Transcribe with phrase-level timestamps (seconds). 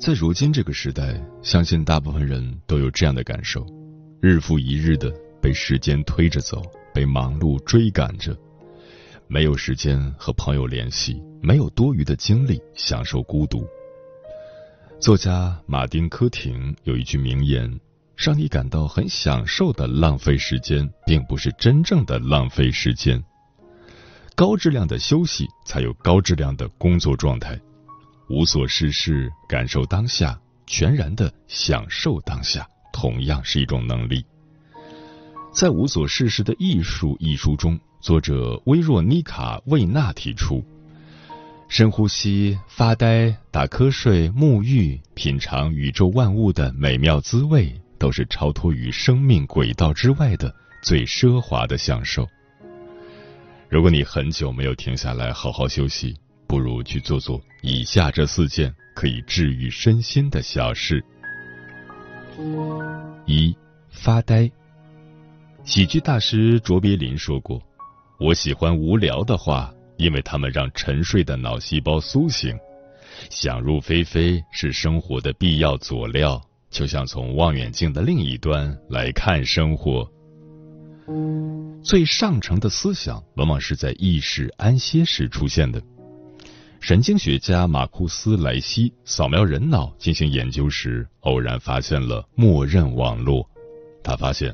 [0.00, 3.66] 在如今这个时代，相信大部分人都有这样的感受：
[4.22, 6.62] 日复一日的被时间推着走，
[6.94, 8.34] 被忙碌追赶着，
[9.28, 13.62] 没有时间和朋友联系，没有多余的精力享受孤独。
[14.98, 17.78] 作家马丁·科廷有一句名言
[18.16, 23.22] ：“让你感到很享受的浪费时间，并不是真正的浪费时间。
[24.34, 27.60] 高质量的休息，才有高质量的工作状态。”
[28.30, 34.24] 无所事事，感受当下，全然的享受当下，同样是一种能力。
[35.52, 40.64] 在《无所事事的艺术》一书中，作者薇若妮卡·魏娜提出：
[41.68, 52.28] 深呼吸、发呆、打瞌睡、沐浴、品尝宇宙万物的美妙滋味，都是超脱于生命轨道之外的最奢华的享受。
[53.68, 56.16] 如果你很久没有停下来好好休息，
[56.50, 61.00] 不如去做做以下这四件可以治愈身心的小事：
[63.24, 63.56] 一、
[63.88, 64.50] 发呆。
[65.62, 67.62] 喜剧大师卓别林说过
[68.18, 72.58] ：“我喜欢无聊的话，因为他们让沉睡的脑细胞苏醒。
[73.30, 80.04] 想入非非是生活的必要佐料，就像从望远镜的另一端来看生活。
[81.80, 85.80] 最上乘的思想，往往是在意识安歇时出现的。”
[86.80, 93.48] 神经学家马库斯·莱西扫描人脑进行研究时，偶然发现了默认网络。
[94.02, 94.52] 他发现，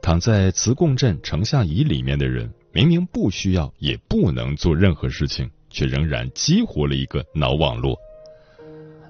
[0.00, 7.96] 躺在磁共振成像仪里面的人，明明不需要也不能做任何事情，却仍然激活了一个脑网络。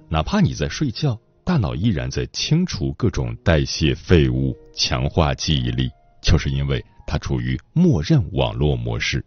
[0.09, 5.89] 哪怕你在睡觉，大脑依然在清除各种代谢废物，强化记忆力，
[6.21, 9.25] 就是因为它处于默认网络模式。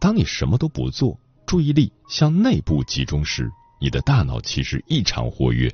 [0.00, 1.16] 当你什么都不做。
[1.54, 3.48] 注意力向内部集中时，
[3.80, 5.72] 你的大脑其实异常活跃，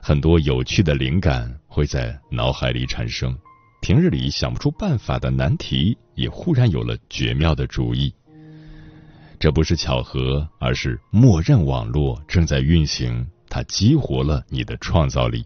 [0.00, 3.36] 很多有趣的灵感会在脑海里产生，
[3.82, 8.14] 平日里想不出办法的难题也忽然有了绝妙的主意。
[9.40, 15.44] 这不是巧合，而是默认网络正在运行，它激活了你的创造力。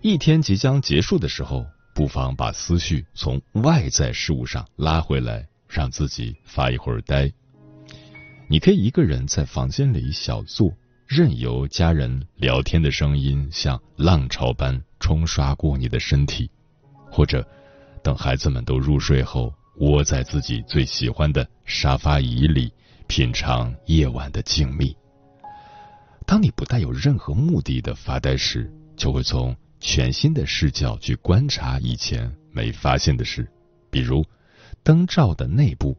[0.00, 7.30] 一天即将结束的时候，不妨把思绪从外在事物上拉回来，让自己发一会儿呆。
[8.52, 10.70] 你可以一个人在房间里小坐，
[11.06, 16.50] 任由家人聊天的声音像浪潮般冲刷过你的身体，
[17.10, 17.42] 或者
[18.04, 22.70] 等孩子们都入睡后，窝在自己最喜欢的沙发椅里，
[23.06, 24.94] 品尝夜晚的静谧。
[26.26, 33.50] 当你不带有任何目的的发呆时，就会从全新的视角去观察以前没发现的事，
[33.90, 34.22] 比如
[34.82, 35.96] 灯罩的内部。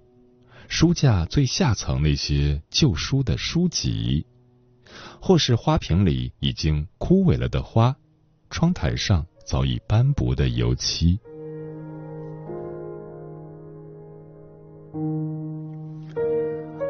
[0.68, 4.25] 书架最下层那些旧书的书籍，
[5.22, 7.96] 或是花瓶里已经枯萎了的花，
[8.50, 11.19] 窗台上早已斑驳的油漆。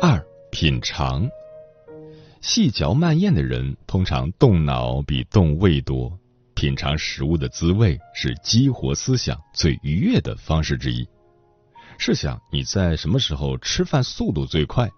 [0.01, 1.27] 二品尝，
[2.41, 6.17] 细嚼慢咽的人通常动脑比动胃多，
[6.53, 11.07] 品尝食物的滋味是激活思想最愉悦的方式之一。
[11.97, 14.91] 试想你在什么时候吃饭速度最快？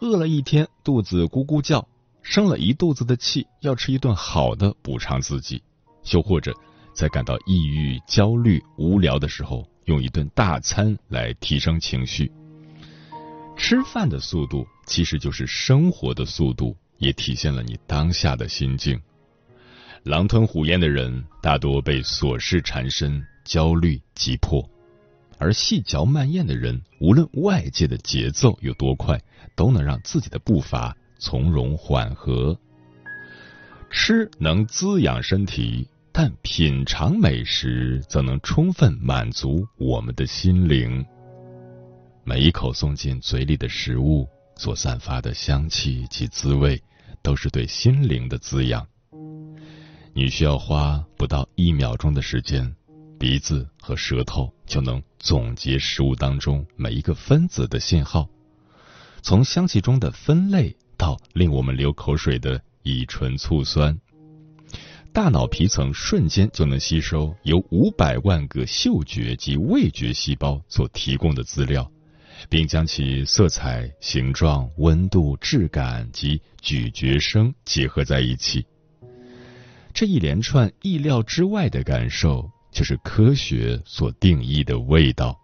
[0.00, 1.86] 饿了一天，肚子咕咕叫，
[2.22, 5.60] 生了一肚子的气，要吃一顿好的补偿自己；
[6.12, 6.52] 又或者
[6.92, 12.30] 在感到抑郁、焦虑、无聊的时候，用一顿大餐来提升情绪。
[13.56, 19.00] 吃饭的速度其实就是生活的速度，也体现了你当下的心境。
[20.04, 24.68] 狼吞虎咽的人大多被琐事缠身，焦虑急迫。
[25.38, 29.20] 而细嚼慢咽的人，无论外界的节奏有多快，
[29.54, 32.58] 都能让自己的步伐从容缓和。
[33.90, 41.04] 吃能滋养身体，但品尝美食则能充分满足我们的心灵。
[42.24, 46.82] 每一口送进嘴里的食物所散发的香气及滋味，
[47.22, 48.86] 都是对心灵的滋养。
[50.12, 52.74] 你需要花不到一秒钟的时间，
[53.18, 58.28] 鼻子和舌头就能总结食物当中每一个分子的信号，
[59.22, 62.60] 从香气中的分类到令我们流口水的。
[62.84, 64.00] 乙醇醋酸，
[65.12, 71.90] 大脑皮层瞬间就能吸收由五百万个嗅觉及味觉细胞所提供的资料，
[72.48, 78.64] 并将其色彩、形状、温度、质感及咀嚼声结合在一起。
[79.92, 85.36] 这一连串意料之外的感受，就是科学所定义的味道，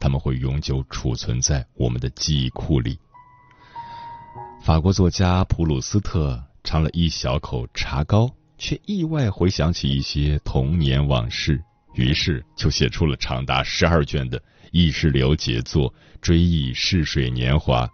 [0.00, 2.98] 它们会永久储存在我们的记忆库里。
[4.62, 6.42] 法国作家普鲁斯特。
[6.64, 11.62] 尝了一小口茶膏，却意外回想起一些童年往事，
[11.94, 15.90] 于是就写出了长达十二卷的意识流杰作
[16.20, 17.86] 《追忆逝水年华》。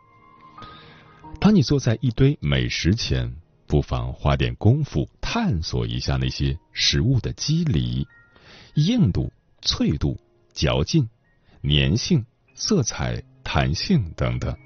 [1.41, 3.33] 当你坐在一堆美食前，
[3.67, 8.05] 不妨花点功夫探索一下那些食物的机理、
[8.75, 9.33] 硬度、
[9.63, 10.17] 脆度、
[10.53, 11.09] 嚼劲、
[11.63, 12.25] 粘性、
[12.55, 14.57] 色彩、弹性等等，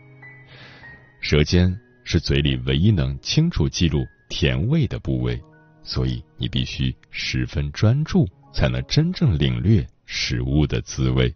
[1.21, 1.79] 舌尖。
[2.11, 5.39] 是嘴里唯一能清楚记录甜味的部位，
[5.83, 11.31] 所以你必须十分专注，才能真正领略食物的滋味。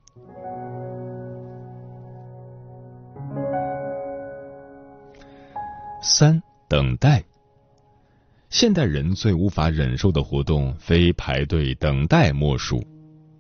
[6.01, 7.23] 三等待，
[8.53, 12.87] 现代人最无法忍受的活动，非排队等待莫属。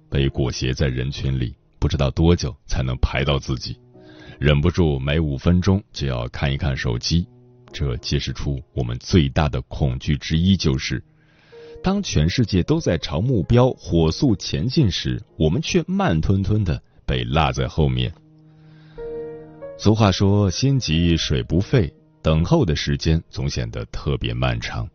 [0.09, 3.79] 被裹挟在人群里，不知道多久才能排到自己。
[4.41, 7.29] 忍不住每五分钟就要看一看手机，
[7.70, 11.05] 这揭示出我们最大的恐惧之一，就是
[11.82, 18.11] 当全世界都在朝目标火速前进时，我们却慢吞吞的被落在后面。
[19.76, 21.93] 俗话说“心急水不沸”，
[22.23, 24.88] 等候的时间总显得特别漫长。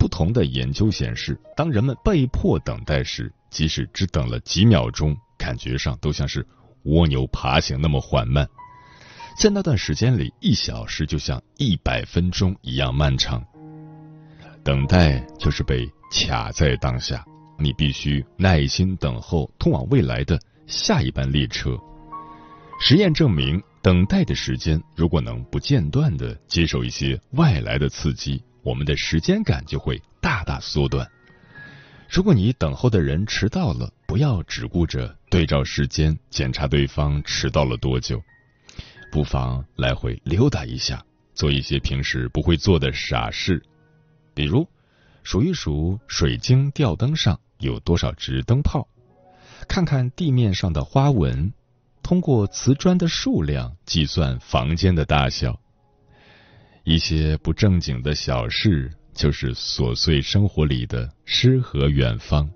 [0.00, 6.44] 不同的研究显示，当人们被迫等待时，即使只等了几秒钟，感觉上都像是
[6.84, 8.48] 蜗牛爬行那么缓慢。
[9.38, 13.44] 在那段时间里，一小时就像一百分钟一样漫长。
[14.64, 17.22] 等待就是被卡在当下，
[17.58, 21.78] 你必须耐心等候通往未来的下一班列车。
[22.80, 31.08] 实验证明，等待的时间如果能不间断的接受一些外来的刺激，我们的时间感就会大大缩短。
[32.08, 38.20] 如果你等候的人迟到了，不要只顾着对照时间检查对方迟到了多久。
[39.12, 41.04] 不妨来回溜达一下，
[41.34, 43.62] 做一些平时不会做的傻事，
[44.34, 44.68] 比如
[45.22, 48.88] 数一数水晶吊灯上有多少只灯泡，
[49.68, 51.52] 看看地面上的花纹，
[52.02, 55.60] 通过瓷砖的数量计算房间的大小。
[56.84, 62.48] 一些不正经的小事，就是琐碎生活里的诗和远方。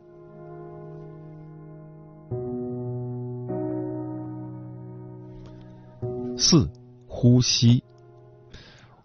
[6.36, 6.68] 四，
[7.06, 7.82] 呼吸。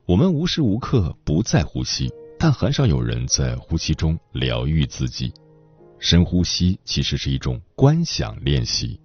[0.06, 5.32] 我们无时无刻不在呼吸，但很少有人在呼吸中疗愈自己。
[6.00, 9.00] 深呼吸其实是一种观想练习。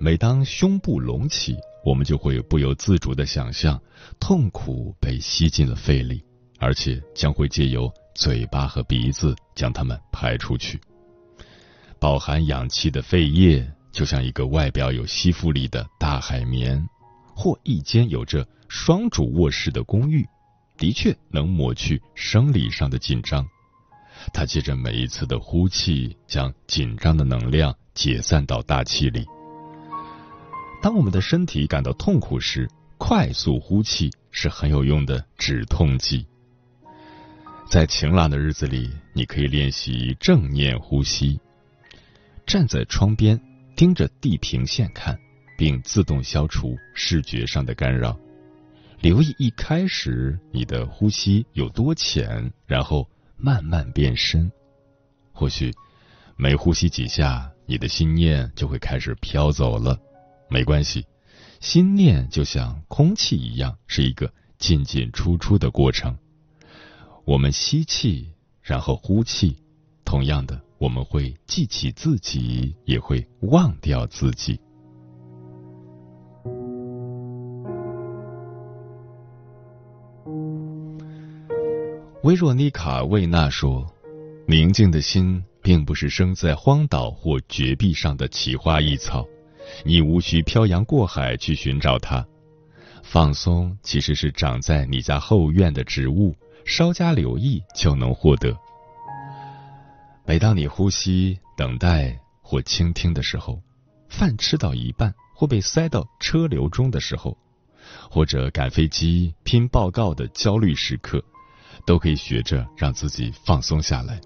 [0.00, 1.56] 每当胸部隆起，
[1.88, 3.80] 我们就会不由自主的想象
[4.20, 6.22] 痛苦被吸进了肺里，
[6.58, 10.78] 而且将会借由嘴巴和鼻子将它们排出去。
[11.98, 16.86] 饱含氧气的肺叶就像一个外表有吸附力的大海绵。
[17.34, 20.26] 或一间有着双主卧室的公寓，
[20.76, 23.46] 的确能抹去生理上的紧张。
[24.34, 29.24] 它借着每一次的呼气，将紧张的能量解散到大气里。
[30.80, 36.26] 当我们的身体感到痛苦时，快速呼气是很有用的止痛剂。
[37.68, 41.38] 在晴朗的日子里，你可以练习正念呼吸，
[42.46, 43.40] 站在窗边
[43.76, 45.18] 盯着地平线看。
[45.58, 48.16] 并自动消除视觉上的干扰，
[49.00, 53.04] 留意一开始你的呼吸有多浅，然后
[53.36, 54.48] 慢慢变深。
[55.32, 55.74] 或许
[56.36, 59.98] 每呼吸几下，你的心念就会开始飘走了。
[60.50, 61.06] 没关系，
[61.60, 66.16] 心念就像空气一样，是一个进进出出的过程，
[67.24, 69.56] 我们吸气，然后呼气，
[70.04, 74.58] 同样的，我们会记起自己，也会忘掉自己。
[82.24, 83.86] 薇若妮卡魏娜说，
[84.46, 89.26] 宁静的心并不是生在荒岛或绝壁上的奇花异草。
[89.84, 92.26] 你无需漂洋过海去寻找它。
[93.02, 98.56] 放松其实是长在你家后院的植物，稍加留意就能获得。
[100.26, 103.62] 每当你呼吸、等待或倾听的时候，
[104.08, 107.36] 饭吃到一半或被塞到车流中的时候，
[108.10, 111.22] 或者赶飞机、拼报告的焦虑时刻。”
[111.86, 114.20] 都可以学着让自己放松下来。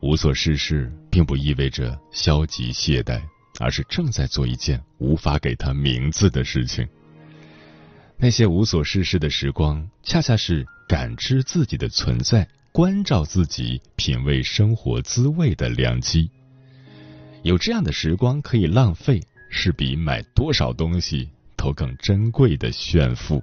[0.00, 3.20] 无所事事，并不意味着消极懈怠，
[3.58, 6.86] 而是正在做一件无法给他名字的事情。
[8.16, 16.30] 那些无所事事的时光，恰恰是感知自己的存在、关照自己、品味生活滋味的良机。
[17.42, 23.42] 有这样的时光可以浪费，是比买多少东西都更珍贵的炫富。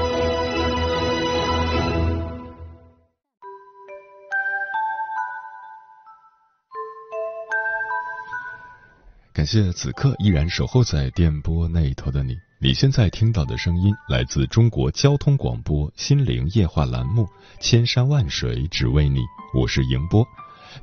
[9.41, 12.37] 感谢此刻依然守候在电波那一头的你。
[12.59, 17.23] 你现在听到的声音来自中国交通广播心灵夜话栏目
[17.59, 19.17] 《千山万水只为你》，
[19.59, 20.23] 我是迎波。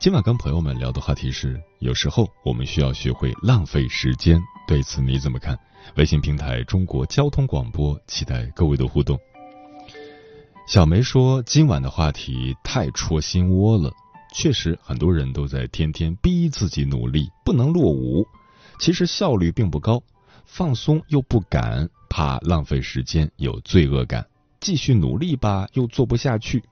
[0.00, 4.42] 今晚跟朋友们聊的话题是：有时候我们需要学会浪费时间。
[4.66, 5.56] 对此你怎么看？
[5.94, 9.16] 微信平台中国交通广播，期待各位的互动。
[10.66, 13.92] 小梅说：“今晚的话题太戳心窝了。
[14.34, 18.26] 确实，很多人都在天天逼自己努力，不能落伍。”
[18.78, 20.02] 其实效率并不高，
[20.44, 24.26] 放松又不敢，怕浪费时间有罪恶感，
[24.61, 26.62] 继续努力吧又做不下去，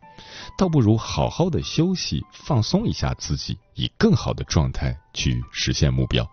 [0.57, 6.29] 倒不如好好的休息放松一下自己，以更好的状态去实现目标。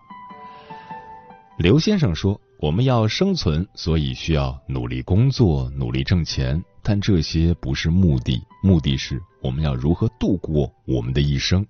[1.58, 11.64] 刘先生说：“我们要生存，所以需要努力工作、努力挣钱，但这些不是目的，目的是我们要如何度过我们的一生。”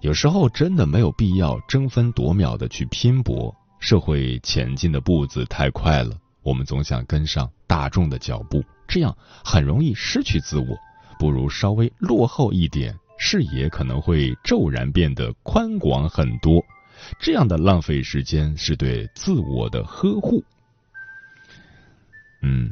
[0.00, 10.78] 有时候真的没有必要争分夺秒的去拼搏，社会前进的步子太快了，我们总想跟上大众的脚步，这样很容易失去自我。
[11.18, 16.62] 不如稍微落后一点，视野可能会骤然变得宽广很多。
[17.18, 20.44] 这样的浪费时间是对自我的呵护。
[22.42, 22.70] 嗯，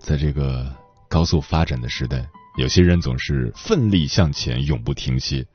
[0.00, 0.74] 在这个
[1.08, 5.46] 高速发展的时代，有些人总是奋力向前，永不停歇。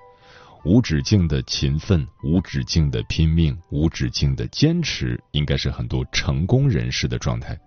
[0.63, 7.59] 无止境的勤奋，无止境的拼命，无止境的坚持，应该是很多成功人士的状态。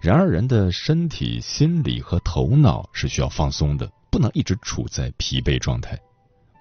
[0.00, 5.98] 然而，人的身体、心理和头脑是需要放松的，不能一直处在疲惫状态。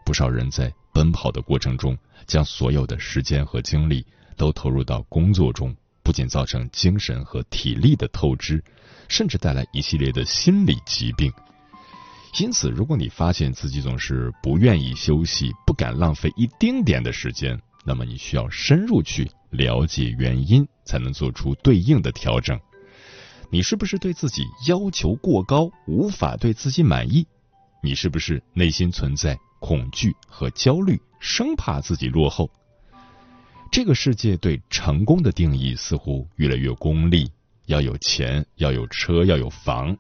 [0.05, 1.97] 不少人在奔跑的过程中，
[2.27, 8.61] 将所有的时间和精力都投入到工作中，不仅造成精神和体力的透支，
[9.07, 11.31] 甚至带来一系列的心理疾病。
[12.37, 22.59] 因此，如果你发现自己总是不愿意休息，不敢浪费一丁点的时间，那么你需要深入去了解原因，才能做出对应的调整。
[23.49, 27.25] 你是不是对自己要求过高，无法对自己满意？
[27.81, 32.49] 你是不是内心存在恐惧和焦虑，生怕自己落后？
[33.71, 37.31] 这个世界对成功的定义似乎越来越功利，
[37.67, 39.95] 要有钱，要有车，要有房。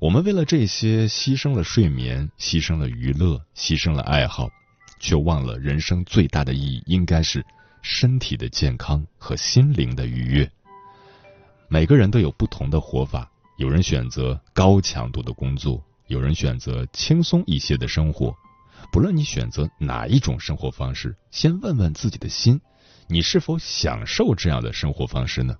[0.00, 4.50] 我们为了这些牺牲了睡眠，牺牲了娱乐，牺牲了爱好，
[5.00, 7.44] 却忘了人生最大的意义应该是
[7.80, 10.50] 身体的健康和心灵的愉悦。
[11.68, 18.34] 每个人都有不同的活法，有人选择高强度的工作，有人选择轻松一些的生活。
[18.92, 22.60] 不论你选择哪一种生活方式，先问问自己的心，
[23.06, 25.56] 你是否享受这样的生活方式呢？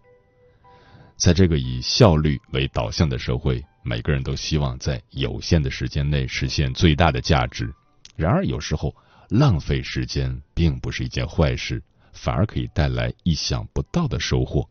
[1.17, 3.65] 在这个以效率为导向的社会。
[3.85, 7.73] 每个人都希望在有限的时间内实现最大的价值，
[8.17, 8.95] 然而有时候
[9.29, 14.67] 浪费时间并不是一件坏事，反而可以带来意想不到的收获。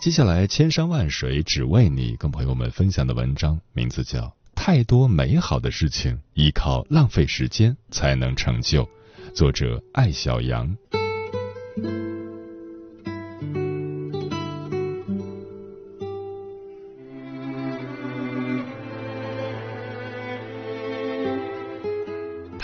[0.00, 4.22] 接下来，千山万水只为你，跟朋友们分享的文章名字叫
[4.56, 8.88] 《太多美好的事情依靠浪费时间才能成就。
[9.34, 10.76] 作者：艾小羊。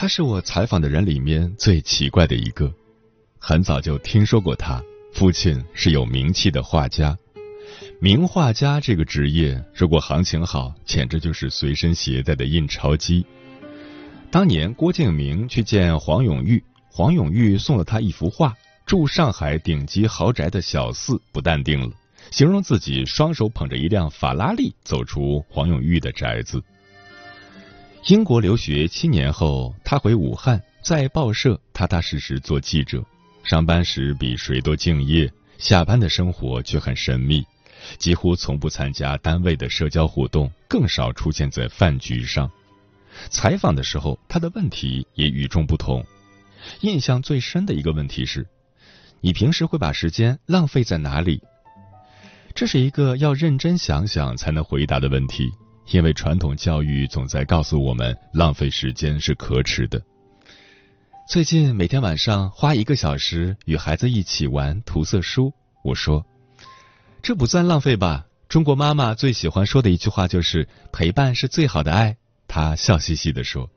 [0.05, 2.71] 他是我采访的人里面最奇怪的一个。
[3.39, 4.79] 很早就听说过他，
[5.15, 7.17] 父亲是有名气的画家。
[8.03, 13.25] 名画家这个职业，如果行情好，简直就是随身携带的印钞机。
[14.31, 18.55] 当年郭敬明去见黄永玉，黄永玉送了他一幅画。
[18.85, 21.91] 住上海顶级豪宅的小四不淡定了，
[22.31, 26.63] 形容自己双手捧着一辆法拉利走出黄永玉的宅子。
[28.09, 33.03] 英国留学七年后，他回武汉，在报社踏踏实实做记者，
[33.43, 37.43] 上班时比谁都敬业，下班的生活却很神秘。
[37.97, 42.51] 几乎从不参加单位的社交活动，更少出现在饭局上。
[43.31, 46.05] 采访的时候，他的问题也与众不同。
[46.81, 48.47] 印象最深的一个问题是
[49.23, 51.41] ：“你平时会把时间浪费在哪里？”
[52.55, 55.51] 这是一个要认真想想才能回答的问题，
[55.91, 60.03] 因为传统教育总在告诉我们，浪费时间是可耻的。
[61.29, 66.25] 最近每天晚上花一个小时与孩子一起玩涂色书，我说。
[67.23, 68.27] 这不算浪费吧？
[68.49, 72.17] 中国妈妈最喜欢说的一句话就是“陪伴是最好的爱”。
[72.47, 73.71] 她笑嘻嘻的说：“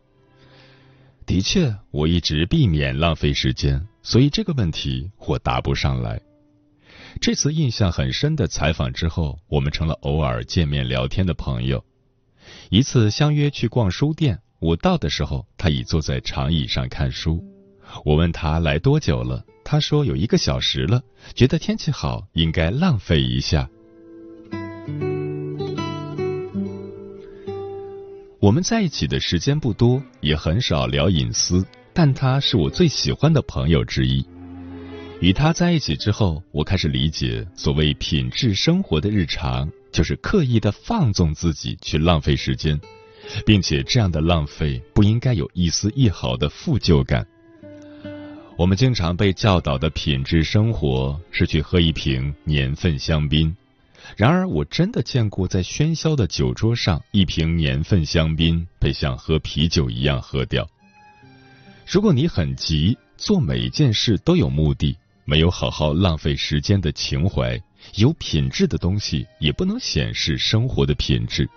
[1.26, 6.20] 的确，我一直避免浪费时间，所以这个问题我答不上来。”
[7.22, 11.84] 这次印象很深的采访之后，我们成了偶尔见面聊天的朋友。
[12.70, 17.44] 一次相约去逛书店，我到的时候，他已坐在长椅上看书。
[18.04, 19.44] 我问他来多久了。
[19.64, 21.02] 他说有一个小时了，
[21.36, 23.70] 觉得天气好，应该浪费一下。
[28.40, 34.26] 我们在一起的时间不多，也很少聊隐私，但他是我最喜欢的朋友之一。
[35.20, 42.80] 与他在一起之后，我开始理解所谓品质生活的日常，就是刻意的放纵自己去浪费时间，
[43.44, 47.26] 并且这样的浪费不应该有一丝一毫的负疚感。
[48.58, 53.56] 我们经常被教导的品质生活是去喝一瓶年份香槟，
[54.16, 60.70] 然而我真的见过在喧嚣的酒桌上，一瓶年份香槟被像喝啤酒一样喝掉。
[61.88, 64.96] 如果你很急，做每一件事都有目的，
[65.30, 67.62] 没有好好浪费时间的情怀，
[67.96, 71.48] 有品质的东西也不能显示生活的品质。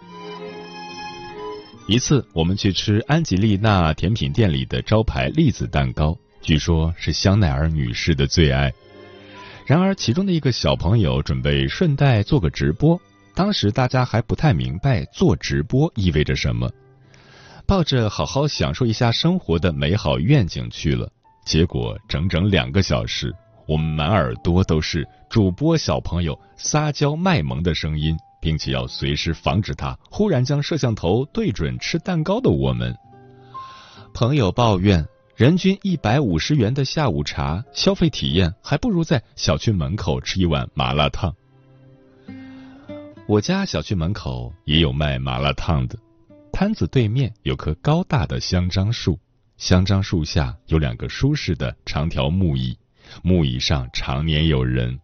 [1.86, 6.18] 一次，我们去吃安吉丽娜甜品店里的招牌栗子蛋糕。
[6.42, 8.72] 据说，是香奈儿女士的最爱。
[9.66, 13.00] 然而，其中的一个小朋友准备顺带做个直播，
[13.36, 16.68] 当时大家还不太明白做直播意味着什么，
[17.66, 21.08] 抱着好好享受一下生活的美好愿景去了。
[21.44, 23.34] 结果，整整两个小时，
[23.70, 32.92] 我们满耳朵都是主播小朋友撒娇卖萌的声音，并且要随时防止他忽然将摄像头对准吃蛋糕的我们。
[34.12, 35.06] 朋友抱怨。
[35.36, 41.34] 人均一百五十元的下午茶消费体验，还不如在小区门口吃一碗麻辣烫。
[43.26, 45.96] 我家小区门口也有卖麻辣烫的，
[46.52, 49.18] 摊子对面有棵高大的香樟树，
[49.56, 52.76] 香樟树下有两个舒适的长条木椅，
[53.22, 55.00] 木椅上常年有人。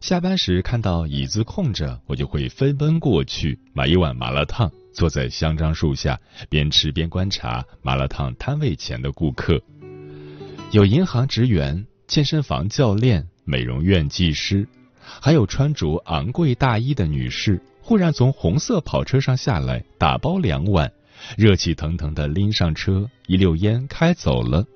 [0.00, 4.70] 下班时看到椅子空着，我就会飞奔过去买一碗麻辣烫。
[4.92, 9.62] 坐在香樟树下，边吃边观察麻辣烫摊位前的顾客，
[10.72, 14.66] 有银行职员、健身房教练、美容院技师，
[15.00, 20.90] 还有穿着昂贵大衣的女士，忽然从红色跑车上下来，打包两碗，
[21.36, 24.66] 热气腾腾的拎上车，一溜烟开走了。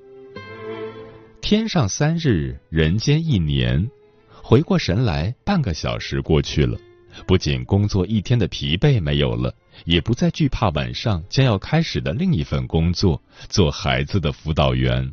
[1.42, 3.90] 天上三日，人间一年，
[4.30, 6.78] 回过神来，半个小时过去了，
[7.26, 9.52] 不仅工作一天的疲惫没有了。
[9.84, 15.12] 也不再惧怕晚上将要开始的另一份工作——做孩子的辅导员。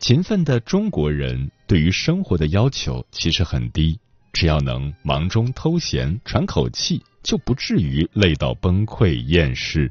[0.00, 3.96] 勤奋的中国人对于生活的要求其实很低，
[4.32, 9.90] 只要能忙中偷闲喘口气，就不至于累到崩溃厌世。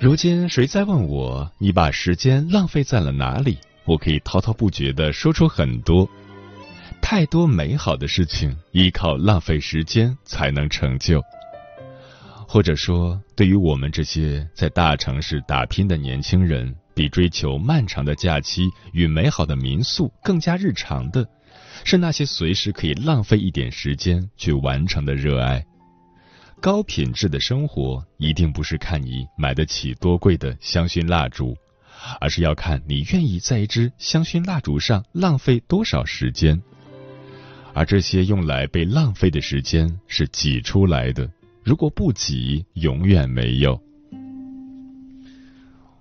[0.00, 3.58] 如今，谁在问我，你把时间浪费在了哪里？
[3.84, 6.08] 我可以滔滔不绝的说出很多，
[7.02, 11.22] 太多美好的事情依靠浪费时间才能成就。
[12.48, 21.28] 或者说，对于我们这些在大城市打拼的年轻人，比追求漫长的假期与美好的民宿更加日常的，
[21.84, 25.62] 是那些随时可以浪费一点时间去完成的热爱。
[26.60, 31.56] 高品质的生活一定不是看你买得起多贵的香薰蜡烛，
[32.20, 36.60] 而是要看你愿意在一支香薰蜡烛上浪费多少时间。
[37.72, 41.30] 而这些用来被浪费的时间是挤出来的，
[41.64, 43.80] 如果不挤，永远没有。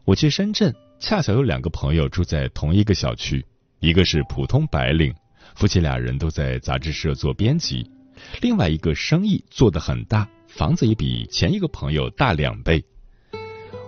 [0.03, 3.45] 我去深圳，恰巧有两个朋友住在同一个小区，
[3.79, 5.15] 一个是普通白领，
[5.55, 7.89] 夫妻俩人都在杂志社做编辑；
[8.41, 12.83] 另外一个生意做得很大，房子也比前一个朋友大两倍。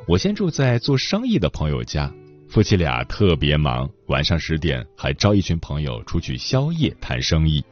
[0.08, 2.12] 我先住在做生意的朋友家，
[2.48, 7.64] 夫妻俩特别忙，晚上十点还招一群朋友出去宵夜谈生意，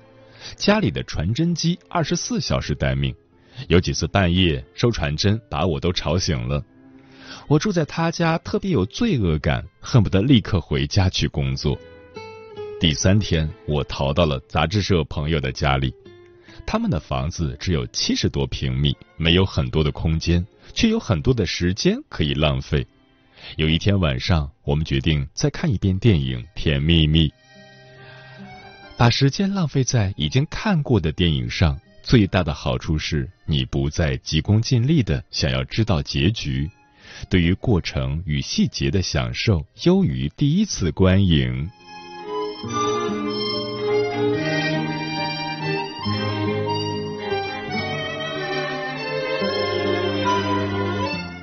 [0.55, 3.15] 家里的传真机二十四小时待命，
[3.67, 6.63] 有几次半夜收传真把我都吵醒了。
[7.47, 11.77] 我住在他家，特别有罪恶感，恨不得立刻回家去工作。
[12.79, 15.93] 第三天，我逃到了杂志社朋友的家里，
[16.65, 22.85] 他们的房子只有七十多平米，没有很多的空间，却有很多的时间可以浪费。
[23.55, 27.29] 有一天晚上，我们决定再看一遍电影《甜蜜蜜》，
[28.97, 36.69] 把时间浪费在已经看过的电影上，最大的好处是你不再急功近利的想要知道结局。
[37.29, 41.69] 对于过程与细节的享受，优于第一次观影。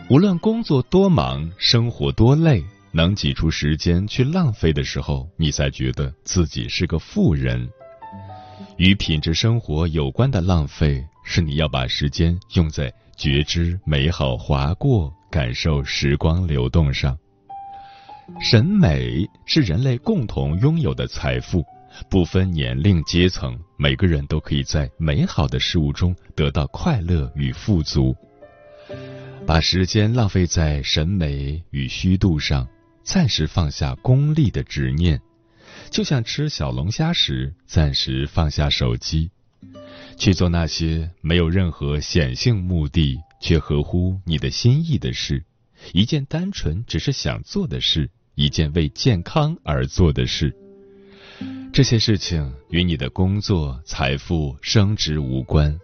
[0.09, 7.69] 无论工作多忙，生活多累，能挤出时间去浪费的时候，你才觉得自己是个富人。
[8.77, 15.13] 与品质生活有关的浪费，是你要把时间用在觉知美好划过。
[15.29, 17.19] 感受时光流动上，
[18.41, 21.65] 审美是人类共同拥有的财富，
[22.09, 28.17] 不分年龄阶层，每个人都可以在美好的事物中得到快乐与富足。
[29.47, 32.69] 把时间浪费在审美与虚度上，
[33.05, 35.21] 暂时放下功利的执念，
[35.91, 39.31] 就像吃小龙虾时暂时放下手机，
[40.19, 43.19] 去做那些没有任何显性目的。
[43.39, 45.45] 却合乎你的心意的事，
[45.93, 50.57] 一件单纯只是想做的事，一件为健康而做的事。
[51.71, 55.79] 这些事情与你的工作、财富、升职无关。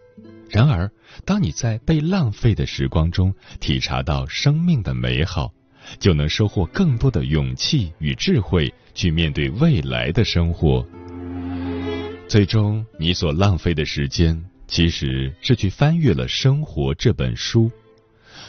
[0.53, 0.89] 然而，
[1.25, 5.51] 当你在被浪费的时光中体察到生命的美好，
[5.99, 10.87] 就能收获更多的勇气与智慧，去面对未来的生活。
[12.29, 14.45] 最终，你所浪费的时间。
[14.69, 17.71] 其实是去翻阅了《生活》这本书，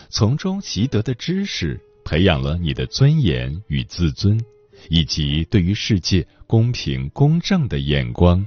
[0.07, 4.39] 从中习得的知识，培养了你的尊严与自尊，
[4.87, 8.45] 以及对于世界公平公正的眼光。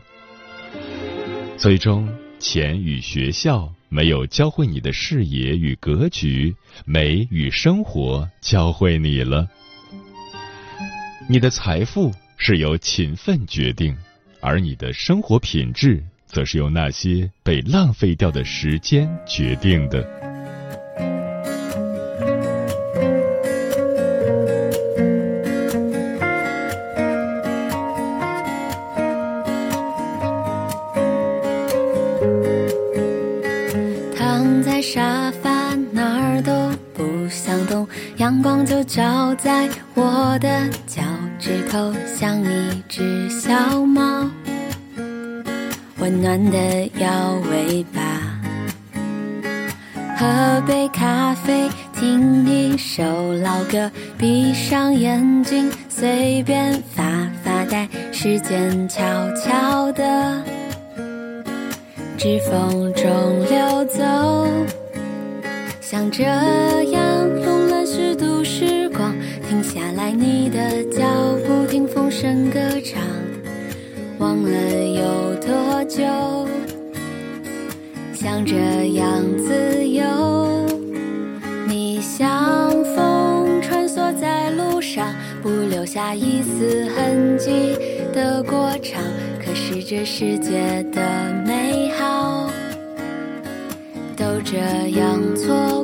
[1.58, 9.48] 最终，钱与学校没有教会你的视野与格局，美与生活教会你了。
[11.28, 13.96] 你的财富是由勤奋决定，
[14.40, 16.04] 而你的生活品质。
[16.26, 20.25] 则是由那些被浪费掉的时间决定的。
[34.92, 37.86] 沙发哪儿都不想动，
[38.18, 40.48] 阳光就照在我的
[40.86, 41.02] 脚
[41.40, 44.30] 趾头，像一只小猫。
[45.98, 48.00] 温暖的摇尾巴，
[50.16, 59.02] 喝杯咖啡，听一首老歌，闭上眼睛，随便发发呆，时间悄
[59.34, 60.40] 悄地
[62.16, 63.04] 指缝中
[63.50, 64.02] 溜走，
[65.96, 69.14] 像这样慵懒虚度时光，
[69.48, 71.02] 停下来，你的脚
[71.46, 73.02] 步听风声歌唱。
[74.18, 76.04] 忘了有多久，
[78.12, 78.56] 像这
[78.92, 80.66] 样自由。
[81.66, 87.74] 你像风穿梭在路上，不留下一丝痕迹
[88.12, 89.02] 的过场。
[89.42, 91.00] 可是这世界的
[91.46, 92.50] 美好，
[94.14, 94.58] 都这
[94.98, 95.75] 样错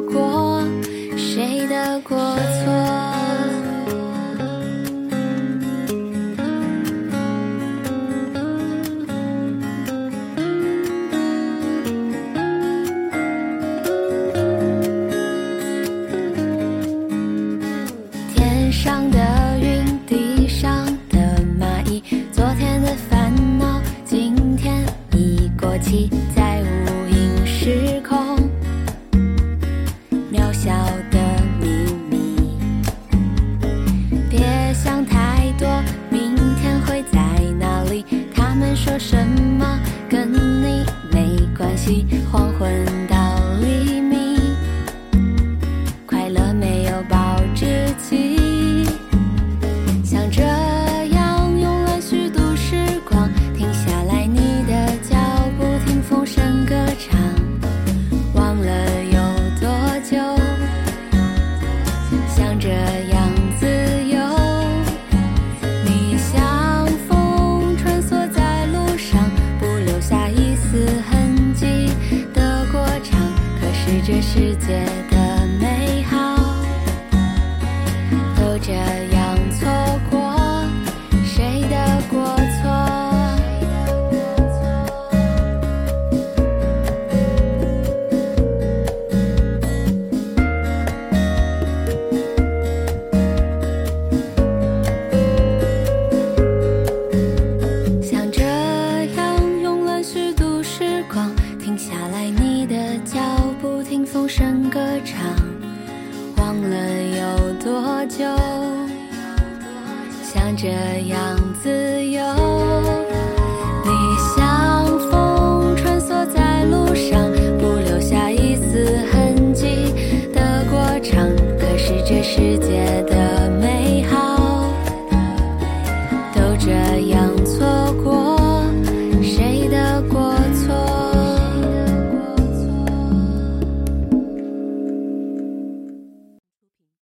[39.10, 39.51] 他